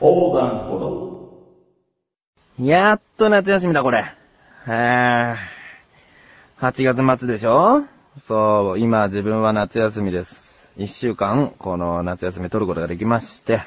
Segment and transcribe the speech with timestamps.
[0.00, 0.78] 横断歩
[2.58, 2.64] 道。
[2.66, 4.04] やっと夏休みだ、これ。
[4.66, 5.36] えー、
[6.58, 7.84] 8月末でしょ？
[8.26, 10.70] そう、今自分は夏休みです。
[10.78, 13.60] 1週間、この夏休み取ることができまして、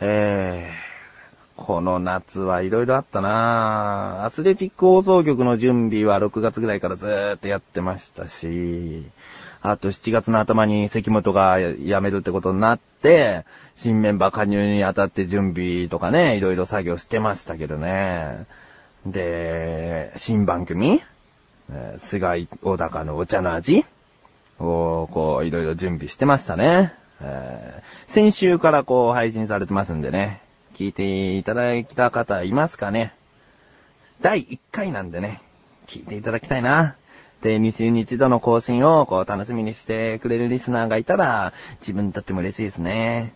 [0.00, 9.04] えー、この夏はいろいろあったなアスレチック放送局の準備は6月ぐらいからずーっとやってましたし、
[9.62, 13.44] あと7月の頭に関本が辞めるってことになって、
[13.76, 18.46] 新メンバー加入にあたって準備とかね、いろいろ作業してましたけどね。
[19.06, 21.00] で、新番組、
[21.70, 23.84] えー菅井小高のお茶の味
[24.58, 26.92] を、こう、いろいろ準備してましたね。
[27.20, 27.82] えー
[28.12, 30.42] 先週からこう配信されてますんでね。
[30.74, 33.14] 聞いていただいた方いますかね
[34.20, 35.40] 第1回なんでね、
[35.86, 36.96] 聞いていただきたいな。
[37.42, 43.34] で、2週に一度の更新をこう楽しみにしてくれるリスナーがいたら、自分にとっても嬉しいですね。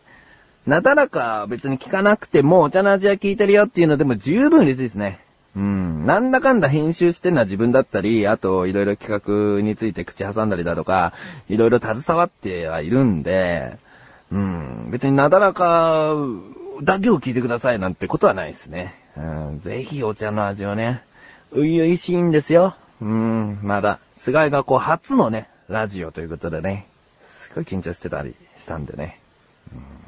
[0.66, 5.20] なだらか別に聞かなくてもお茶の味は聞いてるよっていうのでも十分嬉しいですね。
[5.56, 6.06] うん。
[6.06, 11.12] なんだかんだ編集してるのは自分だったり、あといろいろ企画について口挟んだりだとか、
[11.48, 13.78] いろいろ携わってはいるんで、
[14.30, 14.88] うん。
[14.90, 16.14] 別になだらか
[16.82, 18.94] だけを聞いてくださいなんてことはないですね。
[19.16, 19.60] うん。
[19.60, 21.02] ぜひお茶の味をね、
[21.52, 22.76] ういういしいんですよ。
[23.00, 23.58] うん。
[23.62, 26.86] まだ、菅井がこう初のね、ラジオということでね、
[27.30, 29.20] すごい緊張してたりしたんでね。
[29.72, 30.06] うん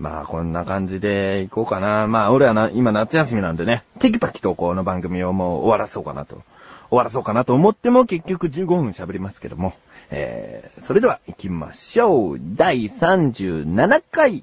[0.00, 2.06] まあ、こんな感じで行こうかな。
[2.06, 6.42] まあ、俺はな、今夏休みなんでね、テキパキとこの番組をもう終わらそうかなと。
[6.88, 9.74] 終わらそうかなと思っても結局15分喋りますけども。
[10.10, 12.40] えー、それでは行きましょう。
[12.56, 14.42] 第37回、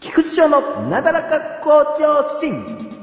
[0.00, 2.93] 菊池賞のなだらか校長心。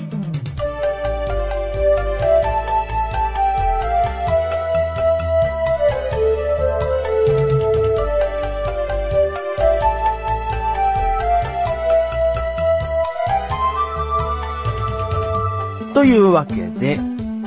[15.94, 16.98] というわけで、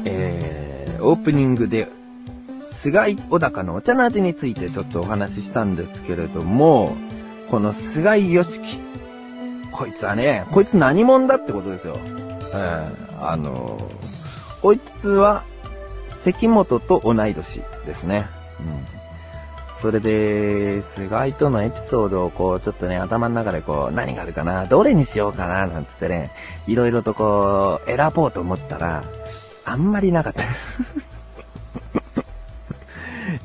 [0.05, 1.88] えー、オープニングで、
[2.72, 6.94] 菅井小高のお茶の味についてちょっとお話ししたんですけれども、
[7.50, 8.60] この菅井良樹。
[9.72, 11.97] こいつはね、こいつ何者だってことですよ。
[11.97, 13.78] えー、あの、
[14.61, 15.44] こいつは、
[16.19, 18.26] 関本と同い年ですね。
[18.61, 18.94] うん。
[19.84, 26.30] それで、菅井とのエピソードをこう、ちょっとね、頭の中でこう、何があるかな、どれにしようかな、なんつってね、
[26.66, 29.04] いろいろとこう、選ぼうと思ったら、
[29.66, 30.42] あんまりなかった。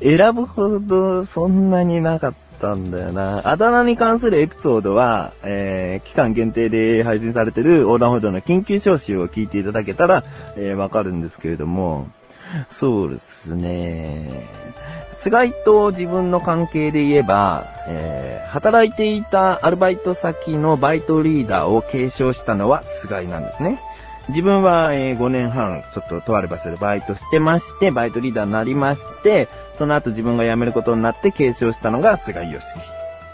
[0.00, 3.42] 選ぶほどそんなになかったんだよな。
[3.46, 10.24] あだ名に関するエピソードは、えー、期間限定で配信されてる横断歩道の緊急招集を聞いていただけたら、
[10.56, 12.08] えー、わかるんですけれども、
[12.70, 14.48] そうですね。
[15.22, 23.80] 菅井と自分の関係で言えば、えー、働いていたアルバイト先のバイトリーダーを継承したのは菅井なんですね。
[24.28, 32.64] 自分は、えー5年半、ちょっととある場所でバイトしてまして、バイトリーダーになりまして、その後自分が辞めることになって継承したのが菅井良樹。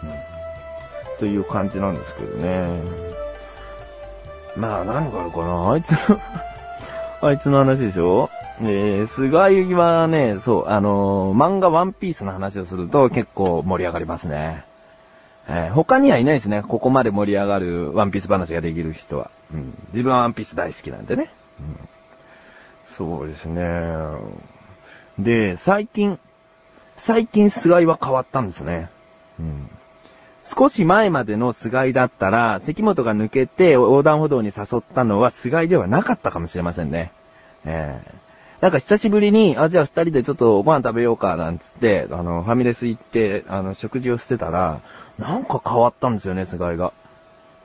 [0.05, 0.11] うん
[1.19, 2.67] という感じなんですけどね。
[4.55, 5.73] まあ、何があるかな？
[5.73, 6.21] あいつの、
[7.23, 8.29] あいつの話でしょ？
[8.59, 14.65] えー、菅井はね、そう、あのー漫画ワンピースの話をすると結構盛り上がりますね。
[15.47, 16.63] えー他にはいないですね。
[16.67, 19.31] ここまで盛り上がるワンピース話ができる人は。
[19.53, 21.31] うん、自分はワンピース大好きなんでね。
[21.61, 21.89] うん、
[22.89, 23.63] そうですね。
[25.19, 26.19] で、最近、
[26.97, 28.89] 最近菅井は変わったんですね。
[29.39, 29.69] うん、
[30.43, 37.13] 少し前までの菅井だったら、関本が抜けて横断歩道に誘ったのは菅井ではなかったかもしれませんね。
[37.67, 38.26] えー
[38.67, 44.81] なんか久しぶりに、あ、じゃあ二人でちょっとご飯食べようか、なんつって、あの、ファミレス行って、あの、食事をしてたら、
[45.21, 46.93] なんか変わったんですよね、菅井が。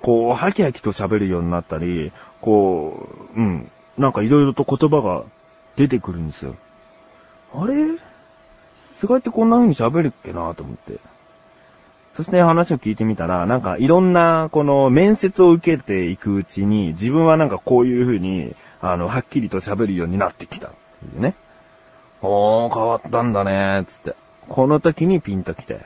[0.03, 5.23] こう、ハキハキと喋るようになったり、こう、うん、なんかいろいろと言葉が
[5.75, 6.53] 出てくるんですよ。
[7.55, 7.97] あれ？
[8.99, 10.99] 菅井ってこんな風に喋るっけなと思って。
[12.13, 20.69] そして話を聞いてみたら、なんかいろんな、この面接を受けていくうちに、自分はなんかこういう風に、あの、はっきりと喋るようになってきた。
[21.05, 21.35] いうね。
[22.21, 24.15] おー、変わったんだね、つって。
[24.47, 25.81] この時にピンと来て。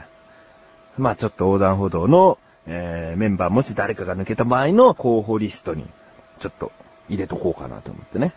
[0.97, 5.85] まあちょっと横断歩道の、えー、メンバーもし誰かが抜けた場合の候補リストに、
[6.39, 6.71] ちょっと
[7.09, 8.33] 入れとこうかなと思ってね。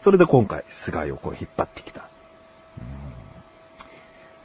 [0.00, 2.08] それで今回、菅井をこう引っ張ってきた。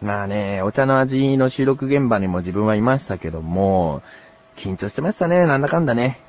[0.02, 4.02] まあね、お茶の味の収録現場にも自分はいましたけども、
[4.56, 6.20] 緊張してましたね、なんだかんだね。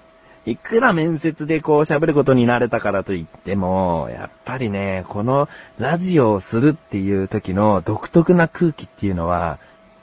[0.44, 5.48] いくら面接でこう喋ることになれたからといっても、やっぱりね、この
[5.78, 9.58] ラジオをするっていう時の独特な空気っていうのは、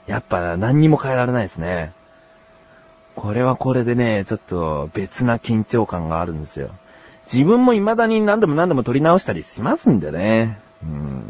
[0.06, 1.92] やっぱ何にも変えられないですね。
[3.16, 6.70] これはこれでね、ちょっと別な緊張感があるんですよ。
[7.30, 10.58] 自分も未だに何度も何度も撮り直したりしますんでね。
[10.82, 11.22] うん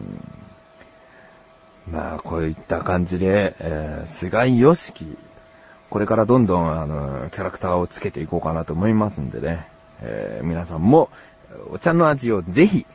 [1.90, 5.18] まあ、こういった感じで、えー、菅井良樹、
[5.90, 9.66] これからどんどん、あの、キャラクターをつけていこうかなと思いますんでね。
[10.00, 11.10] えー、皆さんも、
[11.72, 12.86] お茶の味をぜひ、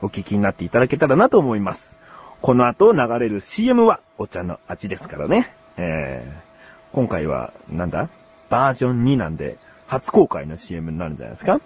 [0.00, 1.98] お聞きになっていただけたらなと思います。
[2.40, 5.52] この後流れる CM は、お茶の味ですからね。
[5.76, 8.08] えー、今回は、なんだ？
[8.48, 11.60] バージョン2なんで、初公開の CM になるんじゃないですか？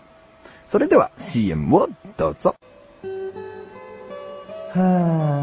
[0.69, 2.57] それでは CM をどうぞ。
[4.75, 5.36] はあ、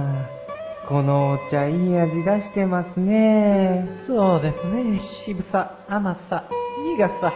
[0.88, 3.88] このお茶いい味出してますね。
[4.06, 5.00] そうですね。
[5.00, 6.44] 渋さ、甘さ、
[6.98, 7.34] 苦さ、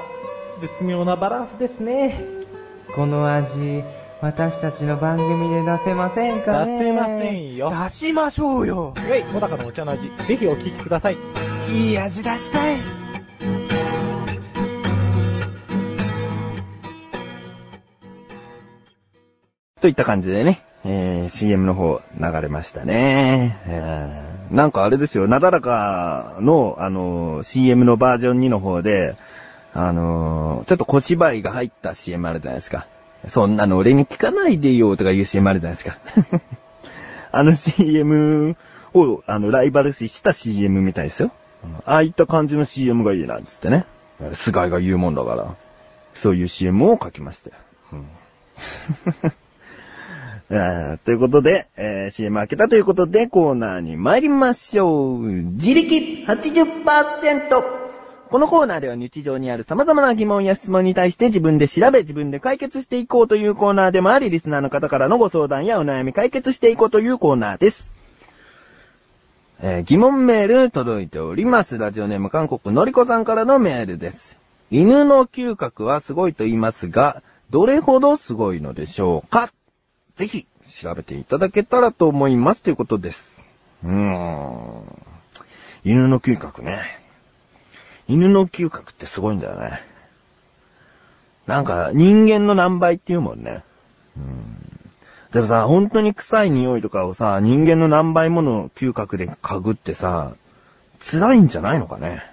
[0.60, 2.20] 絶妙なバランスですね。
[2.94, 3.84] この味、
[4.22, 7.72] 私たちの番組で出せませんかね出せませんよ。
[7.86, 8.94] 出しましょうよ。
[8.96, 11.18] はい、小高のお茶の味、ぜひお聞きください。
[11.72, 12.78] いい味出したい。
[19.80, 23.58] といった感じでね、えー、CM の方流れましたね。
[23.66, 29.16] えー、なんかあれですよ、なだらかの、あのー、CM のバージョン2の方で、
[29.74, 32.88] あのー、ちょっと小芝居が入った CM あるじゃないですか。
[33.28, 35.98] そんなの俺に聞かないでよとかいう CM あるじゃないですか。
[37.32, 38.56] あの CM
[38.94, 41.32] を、あの、ライバル視した CM みたいですよ。
[41.86, 43.86] ああいった感じの CM がいいな、つってね。
[44.34, 45.56] 菅井が言うもんだから。
[46.14, 47.56] そういう CM を書きましたよ。
[47.94, 48.08] うん
[50.50, 55.22] えということで、えー CM 開けたということで、コーナーに参りましょう。
[55.22, 57.64] 自力80%。
[58.30, 67.92] このコーナーでは日常にある様々な疑問や質問に対して自分で調べ、自分で解決していこうというコーナーでもあり、リスナーの方からのご相談やお悩み解決していこうというコーナーです。
[69.62, 71.78] えー疑問メール届いております。
[71.78, 74.38] ラジオネーム韓国のりこさんからのメールです。
[74.72, 79.52] 犬の嗅覚はすごいと言いますが、どれほどすごいのでしょうか？
[80.18, 80.48] ぜひ、
[80.82, 83.46] 調べていただけたらと思いますということです。
[83.84, 84.82] うーん。
[85.84, 87.00] 犬の嗅覚ね。
[88.08, 89.84] 犬の嗅覚ってすごいんだよね。
[91.46, 93.64] なんか、人間の何倍って言うもんね。
[94.18, 94.58] うん。
[95.34, 100.34] でもさ、本当に臭い匂いとかをさ、人間の何倍もの嗅覚で嗅ぐってさ、
[101.00, 102.24] 辛いんじゃないのかね。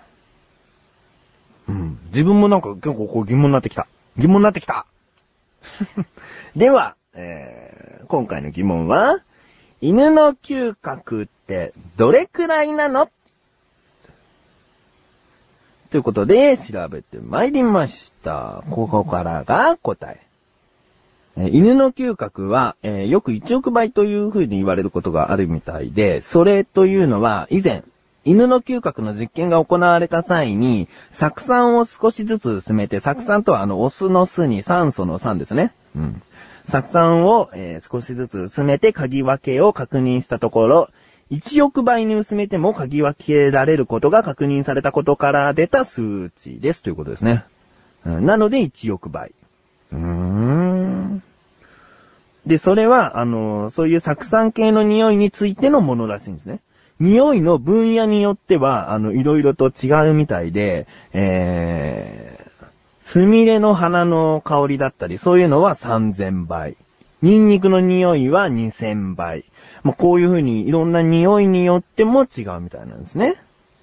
[1.68, 1.98] うん。
[2.06, 3.86] 自分もなんか結構こう疑問になってきた。
[4.16, 4.86] 疑問になってきた
[6.56, 7.63] では、えー
[8.08, 9.20] 今回の疑問は、
[9.80, 13.10] 犬の嗅覚ってどれくらいなの？
[15.90, 18.64] ということで、調べてまいりました。
[18.70, 20.20] ここからが答え。
[21.50, 27.82] 犬の嗅覚は、えーよく1億倍という風に言われることがあるみたいで、それというのは以前、
[28.24, 35.72] 犬の嗅覚の実験が行われた際に、酢酸を少しずつ薄めて、酢酸とはあの、オスの巣に酸素の酸ですね。
[35.94, 36.22] うん。
[36.66, 40.90] 酢酸を、えー少しずつ薄めて鍵分けを確認したところ、
[41.30, 47.44] 1億倍に薄めても鍵分けられることが確認されたことから出た数値ですということですね。
[48.06, 49.32] うんなので1億倍。
[49.92, 51.22] うーん。
[52.46, 56.60] で、それは、あの、そういう酢酸系の匂いについてのものらしいんですね。
[57.00, 62.33] 匂いの分野によっては、あの、いろいろと違うみたいで、え、
[63.04, 66.76] スミレの花の香りだったり、そういうのは3000倍。
[67.22, 69.44] ニンニクの匂いは2000倍。
[69.82, 73.36] まあ、こういう風にいろんな匂いによっても違うみたいなんですね。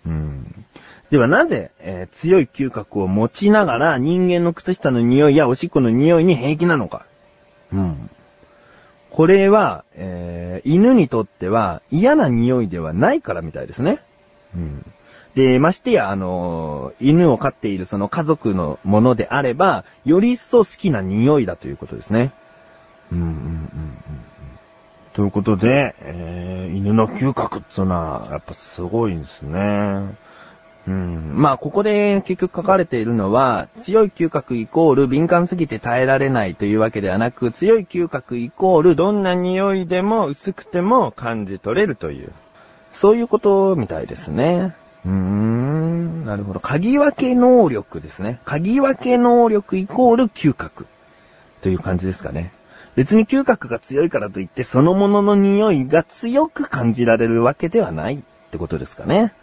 [0.08, 0.66] うん。
[1.12, 7.06] ではなぜ、えー強い嗅覚を持ちながら人間の靴下の匂いやおしっこの匂いに平気なのか。
[7.72, 8.10] うん。
[9.12, 14.00] これは、えー犬にとっては嫌な匂いではないからみたいですね。
[14.56, 14.86] うん。
[15.36, 22.32] で、ましてや、あの犬を飼っているその家族のものであれば、より一層好きな匂いだということですね。
[23.12, 23.72] うんうんうんうんうん。
[25.14, 30.16] ということで、えー犬の嗅覚っていうのは、やっぱすごいんですね。
[30.88, 31.34] うん。
[31.36, 42.32] まあ、ここで結局書かれているのは、強い嗅覚イコール敏感すぎて耐えられないというわけではなく、強い嗅覚イコールどんな匂いでも薄くても感じ取れるという、
[42.94, 44.76] そういうことみたいですね。
[45.06, 46.60] うーん、なるほど。
[46.60, 48.40] 鍵分け能力ですね。
[48.46, 50.86] 鍵分け能力イコール嗅覚
[51.62, 52.52] という感じですかね。
[52.96, 58.20] 別に嗅覚が強いからといって、そのものの匂いが強く感じられるわけではないっ
[58.52, 59.34] てことですかね。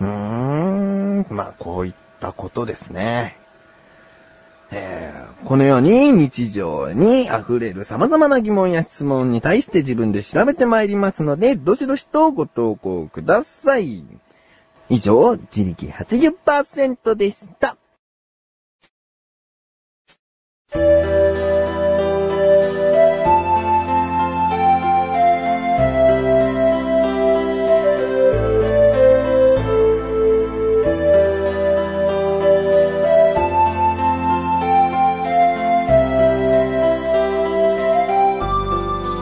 [0.00, 3.36] うーん、まあ、こういったことですね。
[4.72, 14.02] えーこのように日常に溢れる様々な疑問や質問に対して自分で調べてまいりますので、どしどしとご投稿ください。
[14.88, 17.76] 以上、自力80%でした。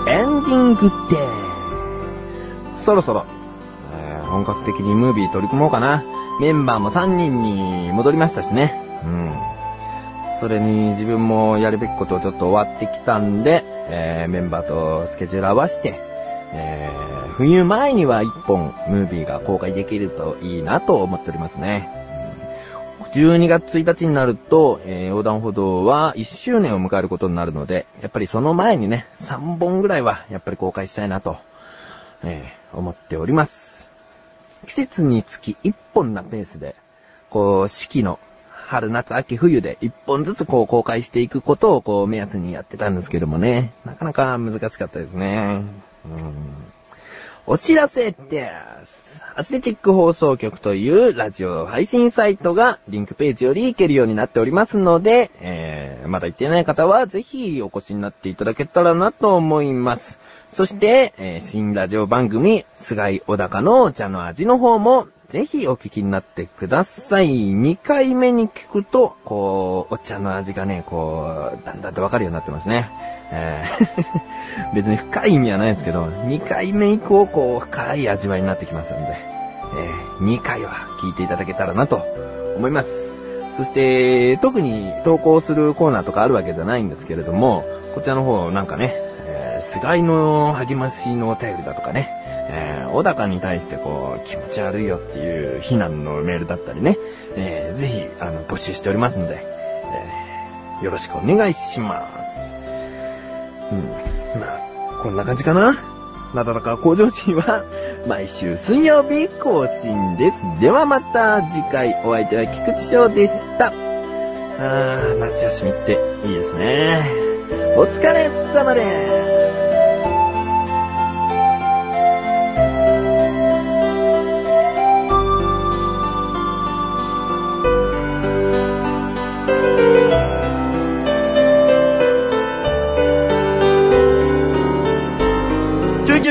[0.06, 1.16] エンディングで
[2.76, 2.84] す。
[2.84, 3.24] そろそろ、
[4.64, 6.04] 的にムービー取り組もうかな。
[6.40, 8.80] メンバーも3人に戻りましたしね。
[9.04, 9.32] うん。
[10.40, 15.94] それに自分もやるべきことをちょっと終わってきたんで、えーメンバーとスケジュール合わせて、
[16.52, 21.88] えー冬前には1本ムービーが公開できるといいなと思っておりますね。
[23.14, 31.36] 12月1日になると、えー横断歩道は1周年を迎えることになるので、やっぱりその前にね、3本ぐらいはやっぱり公開したいなと、
[32.22, 33.73] えー思っております。
[34.64, 36.74] 季節につき1本なペースで、
[37.30, 38.18] こう、四季の
[38.48, 45.62] 春、夏、秋、冬で1本ずつこう公開していくことをこう目安にやってたんですけどもね、なかなか難しかったですね。
[46.04, 46.74] うん
[47.46, 48.50] お知らせで
[48.86, 49.22] す。
[49.36, 60.18] アスレチック放送局というラジオ配信サイトがリンクページより行けるようになっておりますので、えー、まだ行ってない方はぜひお越しになっていただけたらなと思います。
[60.54, 67.50] そして、えー新ラジオ番組、菅井小高のお茶の味の方も、ぜひお聞きになってください。
[67.50, 72.88] 2回目に聞くと、こう、お茶の味がね、こう、だんだんとわかるようになってますね。
[73.32, 79.16] えー 別に深い意味はないですけど、2回目以降、こう、深い味わいになってきますので、
[79.76, 80.70] えー2回は
[81.02, 82.00] 聞いていただけたらなと
[82.56, 83.18] 思います。
[83.56, 87.64] そして、特に投稿するコーナーとかあるわけじゃないんですけれども、
[87.96, 89.03] こちらの方なんかね、
[89.74, 92.08] 菅井の励ましのお便りだとかね、
[92.48, 96.96] えー、小高に対してこう、気持ち悪いよっていう非難のメールだったりね、
[97.34, 102.52] えー、ぜひ、あの、募集しておりますので、えー、よろしくお願いします。
[103.72, 104.40] うん。
[104.40, 105.76] まあ、こんな感じかな。
[106.34, 107.64] なだらか向上心は、
[108.06, 110.36] 毎週水曜日更新です。
[110.60, 113.68] ではまた次回お相手は菊池翔でした。
[113.68, 117.10] あー、夏休みっていいですね。
[117.76, 119.23] お疲れ様です。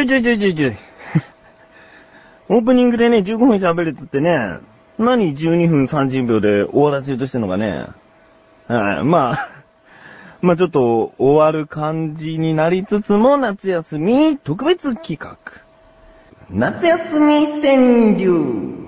[0.08, 0.78] ちょいちょいちょいちょい。
[2.50, 4.58] オープニングでね、15分喋るっつってね、
[4.98, 7.88] 何12分30秒で終わらせようとしてんのかね。
[8.68, 9.50] はい、まあ、
[10.42, 15.38] まあちょっと終わる感じになりつつも夏休み特別企画。
[16.50, 18.88] 夏休み川柳。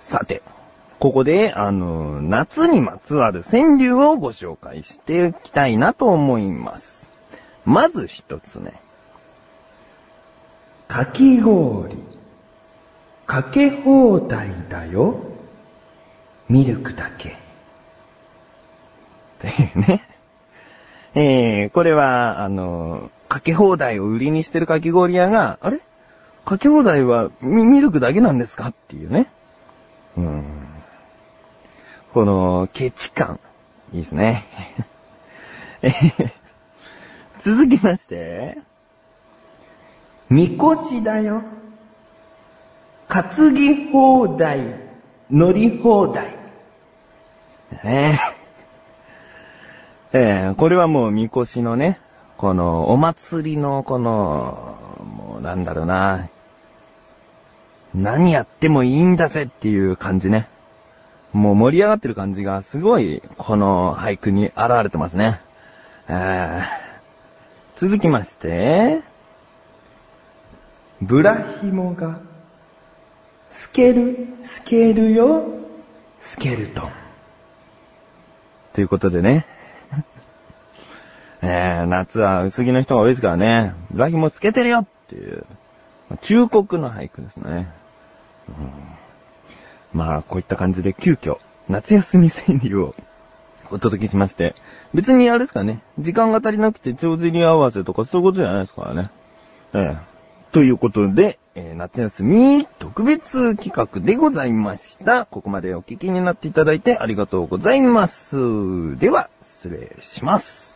[0.00, 0.42] さて、
[0.98, 7.12] ここで、あの、夏にまつわる川柳をご紹介していきたいなと思います。
[7.64, 8.81] まず一つ目。
[10.92, 11.96] かき氷。
[13.26, 15.20] かけ放題だよ。
[16.50, 17.38] ミルクだけ。
[19.38, 20.02] というね。
[21.14, 25.80] えー、これは、あの、かけ放題を売りにしてるかき氷屋が、あれ？
[26.44, 28.68] かけ放題はミミルクだけなんですか？
[28.68, 29.30] っていうね。
[30.18, 30.44] うん。
[32.12, 33.40] この、ケチ感。
[33.94, 34.44] いいですね。
[35.80, 36.32] えー
[37.38, 38.58] 続きまして、
[40.32, 41.42] みこしだよ。
[43.06, 44.76] 担ぎ放題、
[45.30, 46.28] 乗り放題。
[47.84, 48.18] ね
[50.14, 50.18] え。
[50.18, 52.00] えーこれはもうみこしのね、
[52.38, 54.74] このお祭りのこの、
[55.04, 56.28] もうなんだろうな、
[57.94, 60.48] 何やってもいいんだぜっていう感じね。
[61.34, 65.42] もう盛り上がってる感じがすごい、この俳句に現れてますね。
[66.08, 66.82] えー
[67.76, 69.02] 続きまして、
[71.02, 72.20] ブラヒモが、
[73.50, 75.44] スケル、スケルよ、
[76.20, 76.92] スケルトン。
[78.72, 79.44] ということでね。
[81.42, 83.74] え、夏は薄着の人が多いですからね。
[83.90, 85.44] ブラヒモつけてるよっていう、
[86.20, 87.68] 忠告の俳句ですね。
[88.48, 88.54] うん
[89.92, 92.94] まあ、こういった感じで急遽、夏休み川柳を
[93.72, 94.54] お届けしまして、
[94.94, 99.10] 別にあれですかね、時間が足りなくて帳尻合わせとかそういうことじゃないですからね。
[99.74, 100.11] ええ。
[100.52, 105.26] ということで、えー夏休み特別企画でございました。
[105.26, 108.98] ここまでお聞きになっていただいてありがとうございます。
[108.98, 110.71] では、失礼します。